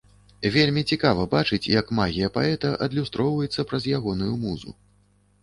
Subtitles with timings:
[0.53, 4.77] Вельмі цікава бачыць, як магія паэта адлюстроўваецца праз ягоную музу.